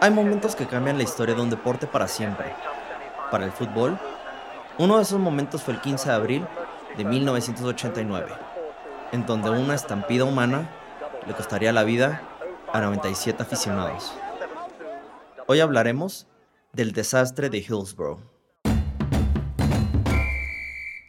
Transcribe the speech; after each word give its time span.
Hay 0.00 0.10
momentos 0.10 0.54
que 0.54 0.66
cambian 0.66 0.98
la 0.98 1.04
historia 1.04 1.34
de 1.34 1.42
un 1.42 1.50
deporte 1.50 1.86
para 1.86 2.06
siempre. 2.06 2.54
Para 3.30 3.44
el 3.44 3.52
fútbol, 3.52 3.98
uno 4.78 4.96
de 4.96 5.02
esos 5.02 5.18
momentos 5.18 5.62
fue 5.62 5.74
el 5.74 5.80
15 5.80 6.08
de 6.08 6.14
abril 6.14 6.46
de 6.96 7.04
1989, 7.04 8.32
en 9.12 9.26
donde 9.26 9.50
una 9.50 9.74
estampida 9.74 10.24
humana 10.24 10.68
le 11.26 11.34
costaría 11.34 11.72
la 11.72 11.82
vida 11.82 12.22
a 12.72 12.80
97 12.80 13.42
aficionados. 13.42 14.14
Hoy 15.46 15.60
hablaremos 15.60 16.26
del 16.72 16.92
desastre 16.92 17.48
de 17.48 17.58
Hillsborough. 17.58 18.20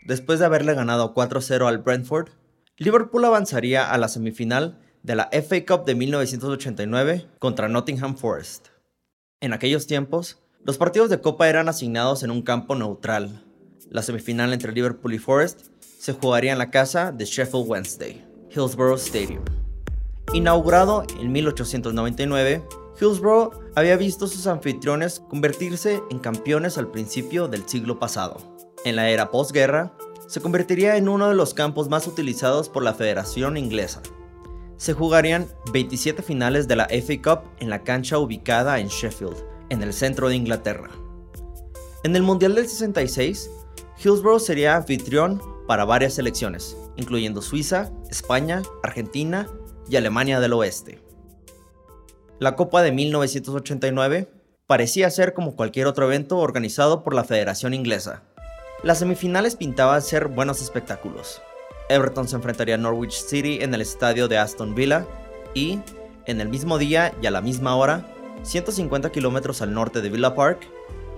Después 0.06 0.40
de 0.40 0.46
haberle 0.46 0.74
ganado 0.74 1.14
4-0 1.14 1.68
al 1.68 1.80
Brentford, 1.80 2.30
Liverpool 2.78 3.26
avanzaría 3.26 3.92
a 3.92 3.98
la 3.98 4.08
semifinal 4.08 4.80
de 5.04 5.16
la 5.16 5.30
FA 5.32 5.66
Cup 5.66 5.86
de 5.86 5.96
1989 5.96 7.28
contra 7.40 7.70
Nottingham 7.70 8.16
Forest. 8.16 8.68
En 9.40 9.54
aquellos 9.54 9.88
tiempos, 9.88 10.40
los 10.64 10.78
partidos 10.78 11.10
de 11.10 11.22
Copa 11.22 11.48
eran 11.48 11.70
asignados 11.70 12.24
en 12.24 12.32
un 12.32 12.42
campo 12.42 12.76
neutral. 12.76 13.44
La 13.90 14.02
semifinal 14.02 14.52
entre 14.52 14.74
Liverpool 14.74 15.14
y 15.14 15.20
Forest 15.20 15.68
se 15.80 16.14
jugaría 16.14 16.52
en 16.52 16.58
la 16.58 16.72
casa 16.72 17.12
de 17.12 17.26
Sheffield 17.26 17.68
Wednesday, 17.68 18.26
Hillsborough 18.50 18.98
Stadium. 18.98 19.44
Inaugurado 20.34 21.06
en 21.20 21.32
1899, 21.32 22.64
Hillsborough 23.00 23.52
había 23.76 23.96
visto 23.96 24.28
sus 24.28 24.48
anfitriones 24.48 25.22
convertirse 25.30 26.02
en 26.10 26.20
campeones 26.20 26.78
al 26.78 26.92
principio 26.92 27.48
del 27.48 27.68
siglo 27.68 28.00
pasado. 28.00 28.38
En 28.84 28.96
la 28.96 29.10
era 29.10 29.32
postguerra, 29.32 29.94
se 30.28 30.42
convertiría 30.42 30.98
en 30.98 31.08
uno 31.08 31.30
de 31.30 31.36
los 31.36 31.54
campos 31.54 31.88
más 31.90 32.08
utilizados 32.08 32.68
por 32.68 32.84
la 32.84 32.94
Federación 32.94 33.56
Inglesa. 33.56 34.02
Se 34.78 34.94
jugarían 34.94 35.48
27 35.74 36.22
finales 36.22 36.68
de 36.68 36.76
la 36.76 36.86
FA 36.86 37.22
Cup 37.24 37.50
en 37.60 37.70
la 37.70 37.84
cancha 37.84 38.20
ubicada 38.20 38.80
en 38.80 38.88
Sheffield, 38.88 39.38
en 39.70 39.82
el 39.82 39.92
centro 39.92 40.30
de 40.30 40.36
Inglaterra. 40.36 40.90
En 42.04 42.16
el 42.16 42.22
Mundial 42.22 42.54
del 42.54 42.68
66, 42.68 43.50
Hillsborough 43.98 44.40
sería 44.40 44.76
anfitrión 44.76 45.42
para 45.68 45.84
varias 45.84 46.14
selecciones, 46.14 46.78
incluyendo 46.96 47.42
Suiza, 47.42 47.92
España, 48.12 48.62
Argentina 48.84 49.48
y 49.90 49.96
Alemania 49.96 50.40
del 50.40 50.54
Oeste. 50.54 51.02
La 52.40 52.56
Copa 52.56 52.84
de 52.84 52.92
1989 52.92 54.30
parecía 54.68 55.10
ser 55.10 55.34
como 55.34 55.56
cualquier 55.56 55.88
otro 55.88 56.06
evento 56.06 56.38
organizado 56.38 57.04
por 57.04 57.16
la 57.16 57.24
Federación 57.24 57.74
Inglesa. 57.74 58.22
Las 58.84 59.00
semifinales 59.00 59.56
pintaban 59.56 60.04
ser 60.04 60.28
buenos 60.28 60.62
espectáculos. 60.62 61.42
Everton 61.90 62.28
se 62.28 62.36
enfrentaría 62.36 62.76
a 62.76 62.78
Norwich 62.78 63.14
City 63.14 63.60
en 63.62 63.74
el 63.74 63.82
estadio 63.82 64.28
de 64.28 64.38
Aston 64.38 64.76
Villa 64.76 65.06
y, 65.54 65.80
en 66.26 66.42
el 66.42 66.50
mismo 66.50 66.78
día 66.78 67.14
y 67.22 67.28
a 67.28 67.32
la 67.32 67.42
misma 67.42 67.76
hora, 67.76 68.06
150 68.44 69.12
kilómetros 69.12 69.62
al 69.62 69.74
norte 69.74 70.02
de 70.02 70.10
Villa 70.10 70.36
Park, 70.36 70.68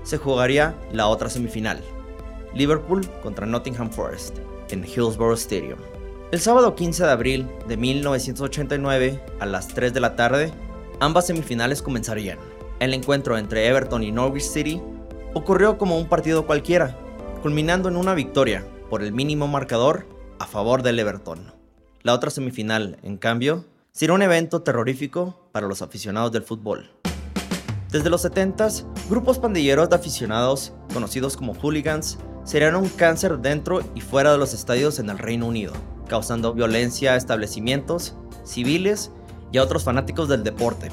se 0.03 0.17
jugaría 0.17 0.75
la 0.93 1.07
otra 1.07 1.29
semifinal, 1.29 1.81
Liverpool 2.53 3.05
contra 3.23 3.45
Nottingham 3.45 3.89
Forest, 3.89 4.37
en 4.69 4.85
Hillsborough 4.85 5.37
Stadium. 5.37 5.79
El 6.31 6.39
sábado 6.39 6.75
15 6.75 7.03
de 7.03 7.11
abril 7.11 7.47
de 7.67 7.75
1989, 7.75 9.19
a 9.39 9.45
las 9.47 9.67
3 9.69 9.91
de 9.93 9.99
la 9.99 10.15
tarde, 10.15 10.53
ambas 10.99 11.25
semifinales 11.25 11.81
comenzarían. 11.81 12.37
El 12.79 12.93
encuentro 12.93 13.37
entre 13.37 13.67
Everton 13.67 14.03
y 14.03 14.11
Norwich 14.11 14.43
City 14.43 14.79
ocurrió 15.33 15.79
como 15.79 15.97
un 15.97 16.07
partido 16.07 16.45
cualquiera, 16.45 16.95
culminando 17.41 17.89
en 17.89 17.95
una 17.95 18.13
victoria 18.13 18.63
por 18.89 19.01
el 19.01 19.11
mínimo 19.11 19.47
marcador 19.47 20.05
a 20.39 20.45
favor 20.45 20.81
del 20.81 20.99
Everton. 20.99 21.53
La 22.01 22.13
otra 22.13 22.29
semifinal, 22.29 22.97
en 23.03 23.17
cambio, 23.17 23.65
será 23.91 24.13
un 24.13 24.21
evento 24.21 24.61
terrorífico 24.61 25.49
para 25.51 25.67
los 25.67 25.81
aficionados 25.81 26.31
del 26.31 26.43
fútbol. 26.43 26.89
Desde 27.91 28.09
los 28.09 28.23
70s, 28.23 28.85
grupos 29.09 29.39
pandilleros 29.39 29.89
de 29.89 29.95
aficionados, 29.95 30.73
conocidos 30.93 31.36
como 31.36 31.53
hooligans, 31.53 32.17
serían 32.45 32.75
un 32.75 32.87
cáncer 32.87 33.39
dentro 33.39 33.81
y 33.95 34.02
fuera 34.02 34.31
de 34.31 34.37
los 34.37 34.53
estadios 34.53 34.99
en 34.99 35.09
el 35.09 35.17
Reino 35.17 35.47
Unido, 35.47 35.73
causando 36.08 36.53
violencia 36.53 37.14
a 37.14 37.17
establecimientos, 37.17 38.15
civiles 38.43 39.11
y 39.52 39.58
a 39.58 39.64
otros 39.64 39.83
fanáticos 39.83 40.30
del 40.30 40.43
deporte. 40.43 40.89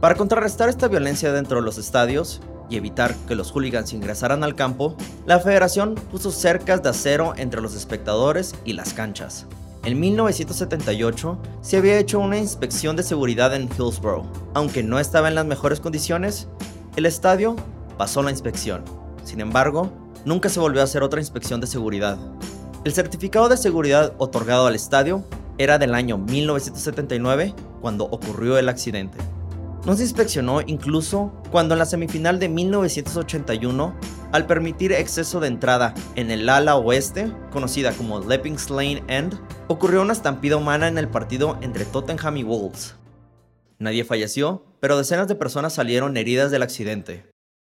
Para 0.00 0.14
contrarrestar 0.14 0.68
esta 0.68 0.88
violencia 0.88 1.32
dentro 1.32 1.58
de 1.58 1.64
los 1.64 1.78
estadios 1.78 2.40
y 2.70 2.76
evitar 2.76 3.14
que 3.28 3.34
los 3.34 3.50
hooligans 3.50 3.92
ingresaran 3.92 4.42
al 4.44 4.54
campo, 4.54 4.96
la 5.26 5.40
federación 5.40 5.96
puso 5.96 6.30
cercas 6.30 6.82
de 6.82 6.88
acero 6.88 7.34
entre 7.36 7.60
los 7.60 7.74
espectadores 7.74 8.54
y 8.64 8.72
las 8.72 8.94
canchas. 8.94 9.46
En 9.84 9.98
1978 9.98 11.38
se 11.62 11.76
había 11.78 11.98
hecho 11.98 12.20
una 12.20 12.38
inspección 12.38 12.96
de 12.96 13.02
seguridad 13.02 13.54
en 13.54 13.68
Hillsborough. 13.68 14.26
Aunque 14.54 14.82
no 14.82 14.98
estaba 14.98 15.28
en 15.28 15.34
las 15.34 15.46
mejores 15.46 15.80
condiciones, 15.80 16.48
el 16.96 17.06
estadio 17.06 17.56
pasó 17.98 18.22
la 18.22 18.30
inspección. 18.30 18.84
Sin 19.24 19.40
embargo, 19.40 19.90
nunca 20.24 20.48
se 20.48 20.60
volvió 20.60 20.80
a 20.80 20.84
hacer 20.84 21.02
otra 21.02 21.20
inspección 21.20 21.60
de 21.60 21.66
seguridad. 21.66 22.18
El 22.84 22.92
certificado 22.92 23.48
de 23.48 23.56
seguridad 23.56 24.12
otorgado 24.18 24.66
al 24.66 24.74
estadio 24.74 25.24
era 25.58 25.78
del 25.78 25.94
año 25.94 26.18
1979 26.18 27.54
cuando 27.80 28.04
ocurrió 28.04 28.58
el 28.58 28.68
accidente. 28.68 29.18
No 29.86 29.96
se 29.96 30.02
inspeccionó 30.02 30.60
incluso 30.60 31.32
cuando 31.50 31.74
en 31.74 31.78
la 31.78 31.86
semifinal 31.86 32.38
de 32.38 32.50
1981, 32.50 33.94
al 34.30 34.46
permitir 34.46 34.92
exceso 34.92 35.40
de 35.40 35.48
entrada 35.48 35.94
en 36.16 36.30
el 36.30 36.48
ala 36.50 36.76
oeste, 36.76 37.32
conocida 37.50 37.92
como 37.92 38.20
Leppings 38.20 38.68
Lane 38.68 39.02
End, 39.08 39.40
ocurrió 39.68 40.02
una 40.02 40.12
estampida 40.12 40.58
humana 40.58 40.86
en 40.86 40.98
el 40.98 41.08
partido 41.08 41.56
entre 41.62 41.86
Tottenham 41.86 42.36
y 42.36 42.42
Wolves. 42.42 42.96
Nadie 43.78 44.04
falleció, 44.04 44.66
pero 44.80 44.98
decenas 44.98 45.28
de 45.28 45.34
personas 45.34 45.72
salieron 45.72 46.18
heridas 46.18 46.50
del 46.50 46.62
accidente. 46.62 47.30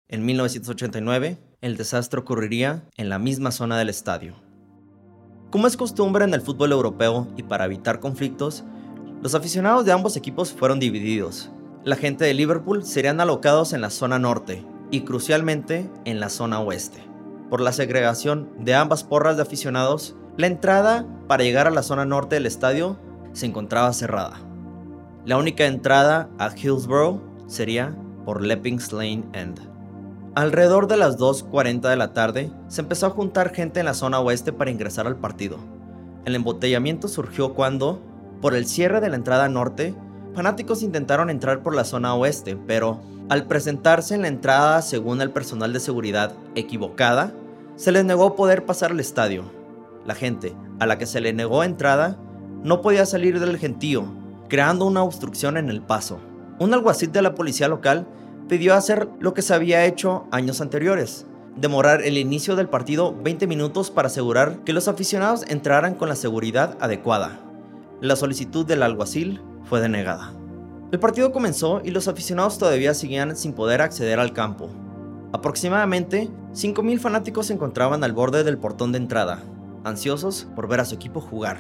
En 0.09 0.25
1989, 0.25 1.39
el 1.61 1.77
desastre 1.77 2.19
ocurriría 2.19 2.83
en 2.97 3.09
la 3.09 3.21
misma 3.21 3.53
zona 3.53 3.79
del 3.79 3.89
estadio. 3.89 4.35
Como 5.51 5.69
es 5.69 5.77
costumbre 5.77 6.25
en 6.25 6.35
el 6.35 6.41
fútbol 6.41 6.73
europeo 6.73 7.29
y 7.37 7.45
para 7.45 7.67
evitar 7.67 8.01
conflictos, 8.01 8.65
los 9.23 9.37
aficionados 9.37 9.85
de 9.85 9.93
ambos 9.93 10.17
equipos 10.17 10.53
fueron 10.53 10.81
divididos, 10.81 11.51
la 11.85 11.97
gente 11.97 12.25
de 12.25 12.35
Liverpool 12.35 12.85
serían 12.85 13.21
alocados 13.21 13.73
en 13.73 13.81
la 13.81 13.91
zona 13.91 14.21
norte 14.21 14.65
y 14.93 15.01
crucialmente 15.01 15.91
en 16.05 16.21
la 16.21 16.29
zona 16.29 16.61
oeste. 16.61 17.03
Por 17.51 17.61
la 17.61 17.73
segregación 17.73 18.49
de 18.59 18.75
ambas 18.75 19.03
porras 19.03 19.37
de 19.37 19.43
aficionados, 19.43 20.15
la 20.37 20.47
entrada 20.47 21.07
para 21.27 21.43
llegar 21.43 21.67
a 21.67 21.73
la 21.73 21.83
zona 21.83 22.05
norte 22.05 22.37
del 22.37 22.47
estadio 22.47 22.99
se 23.33 23.47
encontraba 23.47 23.93
cerrada. 23.93 24.41
La 25.27 25.39
única 25.39 25.67
entrada 25.67 26.31
a 26.39 26.55
Hillsborough 26.55 27.21
sería 27.49 27.97
por 28.25 28.43
Leppings 28.43 28.93
Lane 28.93 29.25
End. 29.33 29.61
Alrededor 30.37 30.87
de 30.87 30.97
las 30.97 31.19
2.40 31.19 31.81
de 31.91 31.97
la 31.97 32.13
tarde 32.13 32.53
se 32.69 32.81
empezó 32.81 33.07
a 33.07 33.11
juntar 33.11 33.53
gente 33.53 33.81
en 33.81 33.87
la 33.87 33.95
zona 33.95 34.21
oeste 34.21 34.53
para 34.53 34.71
ingresar 34.71 35.09
al 35.09 35.17
partido. 35.17 35.59
El 36.25 36.37
embotellamiento 36.37 37.09
surgió 37.09 37.55
cuando, 37.55 38.01
por 38.41 38.55
el 38.55 38.67
cierre 38.67 39.01
de 39.01 39.11
la 39.11 39.17
entrada 39.17 39.49
norte, 39.49 39.95
fanáticos 40.35 40.83
intentaron 40.83 41.31
entrar 41.31 41.63
por 41.63 41.75
la 41.75 41.85
zona 41.85 42.15
oeste, 42.15 42.57
pero 42.57 43.01
al 43.29 43.47
presentarse 43.47 44.15
en 44.15 44.23
la 44.23 44.29
entrada 44.29 44.83
según 44.83 45.21
el 45.21 45.31
personal 45.31 45.73
de 45.73 45.81
seguridad 45.81 46.33
equivocada, 46.55 47.33
se 47.77 47.93
les 47.93 48.05
negó 48.05 48.37
poder 48.37 48.65
pasar 48.65 48.91
al 48.91 49.01
estadio. 49.01 49.45
La 50.05 50.15
gente 50.15 50.55
a 50.81 50.87
la 50.87 50.99
que 50.99 51.07
se 51.07 51.21
le 51.21 51.33
negó 51.33 51.65
entrada 51.65 52.19
no 52.63 52.83
podía 52.83 53.07
salir 53.07 53.41
del 53.41 53.59
gentío, 53.59 54.05
creando 54.49 54.85
una 54.85 55.03
obstrucción 55.03 55.57
en 55.57 55.69
el 55.69 55.81
paso. 55.81 56.19
Un 56.59 56.75
alguacil 56.75 57.11
de 57.13 57.23
la 57.23 57.35
policía 57.35 57.69
local 57.69 58.07
pidió 58.49 58.75
hacer 58.75 59.09
lo 59.21 59.35
que 59.35 59.43
se 59.43 59.55
había 59.55 59.85
hecho 59.85 60.27
años 60.31 60.61
anteriores, 60.61 61.27
demorar 61.57 62.03
el 62.03 62.19
inicio 62.19 62.57
del 62.57 62.69
partido 62.69 63.15
20 63.23 63.47
minutos 63.47 63.91
para 63.91 64.09
asegurar 64.09 64.59
que 64.65 64.73
los 64.73 64.89
aficionados 64.89 65.45
entraran 65.49 65.95
con 65.95 66.09
la 66.09 66.17
seguridad 66.17 66.77
adecuada. 66.81 67.41
La 68.01 68.17
solicitud 68.17 68.67
del 68.67 68.83
alguacil 68.83 69.41
fue 69.65 69.81
denegada. 69.81 70.33
El 70.93 70.99
partido 70.99 71.33
comenzó 71.33 71.81
y 71.83 71.91
los 71.91 72.07
aficionados 72.07 72.59
todavía 72.59 72.93
seguían 72.93 73.35
sin 73.37 73.55
poder 73.55 73.81
acceder 73.81 74.21
al 74.21 74.35
campo. 74.35 74.69
Aproximadamente 75.33 76.29
5.000 76.53 76.99
fanáticos 76.99 77.47
se 77.47 77.55
encontraban 77.55 78.05
al 78.05 78.13
borde 78.13 78.45
del 78.45 78.59
portón 78.59 78.93
de 78.93 78.99
entrada, 78.99 79.43
ansiosos 79.85 80.47
por 80.55 80.69
ver 80.69 80.81
a 80.81 80.85
su 80.85 80.95
equipo 80.95 81.21
jugar. 81.21 81.59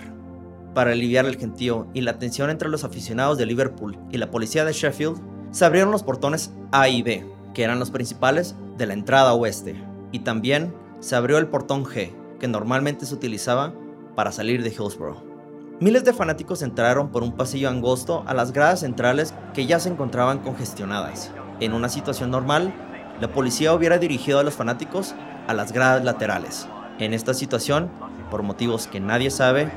Para 0.74 0.92
aliviar 0.92 1.24
el 1.24 1.38
gentío 1.38 1.86
y 1.94 2.02
la 2.02 2.18
tensión 2.18 2.50
entre 2.50 2.68
los 2.68 2.84
aficionados 2.84 3.38
de 3.38 3.46
Liverpool 3.46 3.98
y 4.10 4.18
la 4.18 4.30
policía 4.30 4.66
de 4.66 4.72
Sheffield, 4.72 5.20
se 5.50 5.64
abrieron 5.64 5.90
los 5.90 6.02
portones 6.02 6.52
A 6.70 6.88
y 6.88 7.02
B, 7.02 7.26
que 7.54 7.62
eran 7.62 7.78
los 7.78 7.90
principales 7.90 8.54
de 8.76 8.86
la 8.86 8.94
entrada 8.94 9.32
oeste, 9.32 9.82
y 10.12 10.20
también 10.20 10.74
se 11.00 11.16
abrió 11.16 11.38
el 11.38 11.48
portón 11.48 11.84
G, 11.84 12.10
que 12.38 12.48
normalmente 12.48 13.06
se 13.06 13.14
utilizaba 13.14 13.72
para 14.14 14.32
salir 14.32 14.62
de 14.62 14.70
Hillsborough. 14.70 15.31
Miles 15.80 16.04
de 16.04 16.12
fanáticos 16.12 16.62
entraron 16.62 17.10
por 17.10 17.22
un 17.22 17.32
pasillo 17.32 17.68
angosto 17.68 18.22
a 18.26 18.34
las 18.34 18.52
gradas 18.52 18.80
centrales 18.80 19.34
que 19.52 19.66
ya 19.66 19.80
se 19.80 19.88
encontraban 19.88 20.38
congestionadas. 20.38 21.32
En 21.60 21.72
una 21.72 21.88
situación 21.88 22.30
normal, 22.30 22.72
la 23.20 23.28
policía 23.28 23.74
hubiera 23.74 23.98
dirigido 23.98 24.38
a 24.38 24.42
los 24.42 24.54
fanáticos 24.54 25.14
a 25.48 25.54
las 25.54 25.72
gradas 25.72 26.04
laterales. 26.04 26.68
En 26.98 27.14
esta 27.14 27.34
situación, 27.34 27.90
por 28.30 28.42
motivos 28.42 28.86
que 28.86 29.00
nadie 29.00 29.30
sabe, 29.30 29.72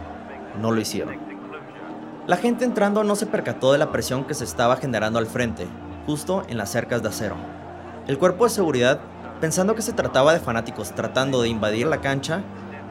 no 0.61 0.71
lo 0.71 0.79
hicieron. 0.79 1.17
La 2.27 2.37
gente 2.37 2.65
entrando 2.65 3.03
no 3.03 3.15
se 3.15 3.25
percató 3.25 3.71
de 3.71 3.77
la 3.77 3.91
presión 3.91 4.25
que 4.25 4.33
se 4.33 4.43
estaba 4.43 4.77
generando 4.77 5.19
al 5.19 5.27
frente, 5.27 5.67
justo 6.05 6.43
en 6.47 6.57
las 6.57 6.71
cercas 6.71 7.01
de 7.01 7.09
acero. 7.09 7.35
El 8.07 8.17
cuerpo 8.17 8.43
de 8.43 8.51
seguridad, 8.51 8.99
pensando 9.41 9.75
que 9.75 9.81
se 9.81 9.93
trataba 9.93 10.33
de 10.33 10.39
fanáticos 10.39 10.93
tratando 10.93 11.41
de 11.41 11.49
invadir 11.49 11.87
la 11.87 12.01
cancha, 12.01 12.43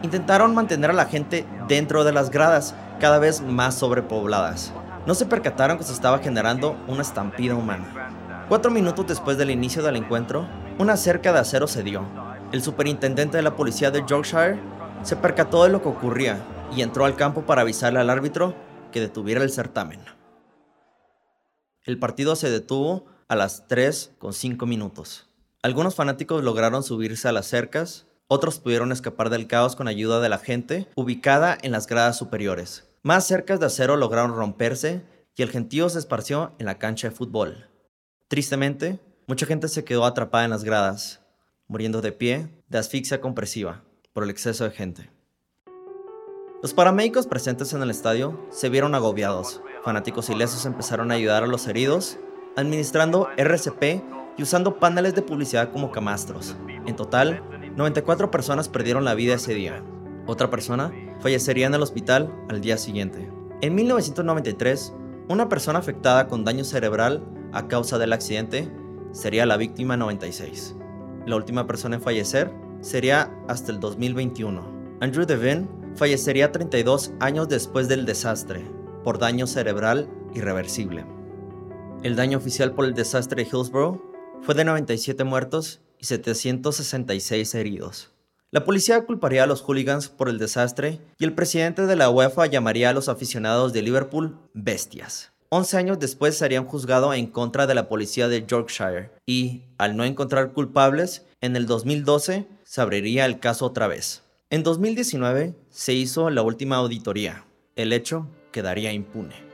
intentaron 0.03 0.55
mantener 0.55 0.91
a 0.91 0.95
la 0.95 1.07
gente 1.07 1.47
dentro 1.67 2.05
de 2.05 2.13
las 2.13 2.31
gradas, 2.31 2.75
cada 2.99 3.19
vez 3.19 3.41
más 3.41 3.77
sobrepobladas. 3.77 4.73
No 5.07 5.15
se 5.15 5.27
percataron 5.27 5.79
que 5.79 5.85
se 5.85 5.93
estaba 5.93 6.19
generando 6.19 6.77
una 6.89 7.03
estampida 7.03 7.55
humana. 7.55 8.47
Cuatro 8.49 8.71
minutos 8.71 9.07
después 9.07 9.39
del 9.39 9.51
inicio 9.51 9.83
del 9.83 9.97
encuentro, 9.97 10.49
una 10.79 10.97
cerca 10.97 11.33
de 11.33 11.39
acero 11.41 11.67
se 11.67 11.83
dio. 11.83 12.07
El 12.53 12.63
superintendente 12.63 13.37
de 13.37 13.43
la 13.43 13.57
policía 13.57 13.91
de 13.91 14.05
Yorkshire 14.07 14.59
se 15.03 15.17
percató 15.17 15.65
de 15.65 15.71
lo 15.71 15.83
que 15.83 15.89
ocurría 15.89 16.39
y 16.75 16.83
entró 16.83 17.05
al 17.05 17.17
campo 17.17 17.43
para 17.43 17.63
avisarle 17.63 18.01
al 18.01 18.11
árbitro 18.11 18.55
que 18.93 19.01
detuviera 19.01 19.43
el 19.43 19.51
certamen. 19.51 20.01
El 21.85 21.99
partido 21.99 22.37
se 22.37 22.51
detuvo 22.51 23.07
a 23.29 23.37
las 23.37 23.67
3 23.67 24.13
con 24.19 24.33
5 24.33 24.67
minutos. 24.67 25.29
Algunos 25.63 25.95
fanáticos 25.95 26.45
lograron 26.45 26.83
subirse 26.83 27.29
a 27.29 27.33
las 27.33 27.47
cercas, 27.47 28.07
otros 28.27 28.59
pudieron 28.59 28.91
escapar 28.93 29.31
del 29.31 29.47
caos 29.47 29.77
con 29.77 29.89
ayuda 29.89 30.21
de 30.21 30.29
la 30.29 30.39
gente 30.39 30.89
ubicada 30.95 31.59
en 31.61 31.73
las 31.73 31.87
gradas 31.87 32.17
superiores. 32.17 32.89
Más 33.03 33.27
cercas 33.27 33.61
de 33.61 33.67
acero 33.67 33.97
lograron 33.97 34.35
romperse 34.35 35.05
y 35.37 35.43
el 35.43 35.51
gentío 35.51 35.89
se 35.89 35.99
esparció 35.99 36.53
en 36.59 36.67
la 36.67 36.79
cancha 36.79 37.09
de 37.09 37.15
fútbol. 37.15 37.69
Tristemente, 38.29 38.99
mucha 39.27 39.47
gente 39.47 39.69
se 39.69 39.85
quedó 39.85 40.05
atrapada 40.07 40.45
en 40.45 40.51
las 40.51 40.65
gradas, 40.65 41.21
muriendo 41.69 42.01
de 42.01 42.13
pie 42.13 42.49
de 42.69 42.79
asfixia 42.79 43.21
compresiva 43.21 43.85
por 44.13 44.25
el 44.25 44.31
exceso 44.31 44.65
de 44.65 44.71
gente. 44.71 45.11
Los 46.63 46.73
paramédicos 46.73 47.27
presentes 47.27 47.75
en 47.75 47.83
el 47.83 47.91
estadio 47.91 48.41
se 48.51 48.71
vieron 48.71 48.95
agobiados. 48.95 49.61
Fanáticos 49.83 50.31
ilesos 50.31 50.65
empezaron 50.65 51.11
a 51.11 51.15
ayudar 51.15 51.43
a 51.43 51.47
los 51.47 51.67
heridos, 51.67 52.19
administrando 52.57 53.29
RCP 53.37 54.03
y 54.39 54.43
usando 54.43 54.79
paneles 54.79 55.15
de 55.15 55.21
publicidad 55.21 55.71
como 55.73 55.91
camastros. 55.91 56.57
En 56.87 56.97
total, 56.97 57.43
94 57.77 58.31
personas 58.31 58.69
perdieron 58.69 59.05
la 59.05 59.15
vida 59.15 59.35
ese 59.35 59.53
día. 59.53 59.83
Otra 60.27 60.49
persona 60.49 60.93
fallecería 61.21 61.67
en 61.67 61.75
el 61.75 61.83
hospital 61.83 62.33
al 62.49 62.61
día 62.61 62.79
siguiente. 62.79 63.29
En 63.63 63.75
1993, 63.75 64.95
una 65.29 65.49
persona 65.49 65.81
afectada 65.81 66.29
con 66.29 66.45
daño 66.45 66.65
cerebral 66.65 67.25
a 67.53 67.67
causa 67.67 67.99
del 67.99 68.13
accidente 68.13 68.71
sería 69.13 69.45
la 69.45 69.57
víctima 69.57 69.97
96. 69.97 70.77
La 71.27 71.37
última 71.37 71.67
persona 71.67 71.97
en 71.97 72.03
fallecer 72.03 72.53
sería 72.81 73.35
hasta 73.49 73.73
el 73.73 73.81
2021. 73.81 74.99
Andrew 75.01 75.27
Devine 75.27 75.69
fallecería 75.97 76.53
32 76.53 77.13
años 77.21 77.49
después 77.49 77.89
del 77.89 78.07
desastre, 78.07 78.65
por 79.03 79.19
daño 79.19 79.47
cerebral 79.47 80.09
irreversible. 80.35 81.07
El 82.03 82.17
daño 82.17 82.39
oficial 82.39 82.73
por 82.73 82.85
el 82.85 82.95
desastre 82.95 83.43
de 83.43 83.51
Hillsborough 83.51 84.01
fue 84.43 84.55
de 84.55 84.65
97 84.65 85.25
muertos 85.25 85.81
y 86.05 86.07
766 86.07 87.55
heridos. 87.55 88.11
La 88.51 88.65
policía 88.65 89.07
culparía 89.07 89.45
a 89.45 89.47
los 89.47 89.63
hooligans 89.63 90.11
por 90.11 90.29
el 90.29 90.37
desastre 90.37 91.01
y 91.19 91.25
el 91.25 91.33
presidente 91.33 91.87
de 91.87 91.97
la 91.97 92.11
UEFA 92.11 92.45
llamaría 92.45 92.91
a 92.91 92.93
los 92.93 93.09
aficionados 93.09 93.73
de 93.73 93.81
Liverpool 93.81 94.37
bestias. 94.53 95.33
11 95.49 95.77
años 95.79 95.99
después 95.99 96.37
serían 96.37 96.67
juzgados 96.67 97.17
en 97.17 97.27
contra 97.27 97.67
de 97.67 97.75
la 97.75 97.89
policía 97.89 98.29
de 98.29 98.45
Yorkshire 98.45 99.13
y, 99.25 99.63
al 99.79 99.97
no 99.97 100.05
encontrar 100.05 100.53
culpables, 100.53 101.25
en 101.41 101.57
el 101.57 101.65
2012 101.65 102.47
se 102.65 102.81
abriría 102.83 103.25
el 103.25 103.41
caso 103.41 103.65
otra 103.65 103.87
vez. 103.87 104.23
En 104.51 104.63
2019 104.63 105.55
se 105.71 105.95
hizo 105.95 106.29
la 106.29 106.43
última 106.43 106.77
auditoría. 106.77 107.47
El 107.77 107.95
hecho 107.95 108.29
quedaría 108.53 108.93
impune. 108.93 109.54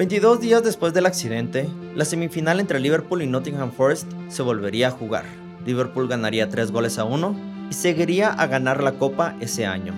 22 0.00 0.40
días 0.40 0.62
después 0.62 0.94
del 0.94 1.04
accidente, 1.04 1.68
la 1.94 2.06
semifinal 2.06 2.58
entre 2.58 2.80
Liverpool 2.80 3.20
y 3.20 3.26
Nottingham 3.26 3.70
Forest 3.70 4.10
se 4.30 4.40
volvería 4.40 4.88
a 4.88 4.92
jugar. 4.92 5.26
Liverpool 5.66 6.08
ganaría 6.08 6.48
3 6.48 6.72
goles 6.72 6.98
a 6.98 7.04
1 7.04 7.68
y 7.70 7.74
seguiría 7.74 8.32
a 8.32 8.46
ganar 8.46 8.82
la 8.82 8.92
copa 8.92 9.36
ese 9.40 9.66
año. 9.66 9.92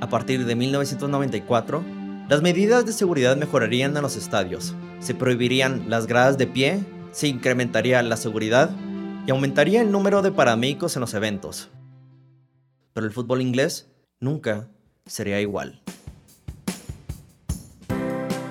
A 0.00 0.08
partir 0.08 0.46
de 0.46 0.54
1994, 0.54 1.82
las 2.28 2.40
medidas 2.40 2.86
de 2.86 2.92
seguridad 2.92 3.36
mejorarían 3.36 3.96
en 3.96 4.02
los 4.02 4.14
estadios. 4.14 4.76
Se 5.00 5.16
prohibirían 5.16 5.90
las 5.90 6.06
gradas 6.06 6.38
de 6.38 6.46
pie, 6.46 6.78
se 7.10 7.26
incrementaría 7.26 8.00
la 8.04 8.16
seguridad 8.16 8.70
y 9.26 9.32
aumentaría 9.32 9.82
el 9.82 9.90
número 9.90 10.22
de 10.22 10.30
paramédicos 10.30 10.94
en 10.94 11.00
los 11.00 11.14
eventos 11.14 11.68
pero 12.92 13.06
el 13.06 13.12
fútbol 13.12 13.42
inglés 13.42 13.88
nunca 14.20 14.68
sería 15.06 15.40
igual. 15.40 15.80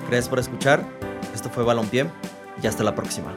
Gracias 0.08 0.30
por 0.30 0.38
escuchar, 0.38 0.97
esto 1.38 1.50
fue 1.50 1.62
Balompié 1.62 2.10
y 2.60 2.66
hasta 2.66 2.82
la 2.82 2.96
próxima. 2.96 3.32